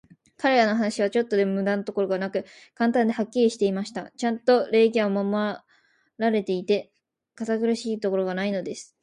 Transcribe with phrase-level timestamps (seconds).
[0.35, 4.09] 彼等の話は、ちょっとも無駄なところがなく、簡単で、はっきりしていました。
[4.17, 5.59] ちゃんと礼儀は守
[6.17, 6.91] られていて、
[7.35, 8.97] 堅苦しいところがないのです。